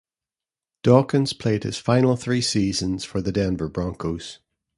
Dawkins 0.81 1.31
played 1.31 1.61
his 1.63 1.77
final 1.77 2.15
three 2.15 2.41
seasons 2.41 3.05
for 3.05 3.21
the 3.21 3.31
Denver 3.31 3.69
Broncos. 3.69 4.39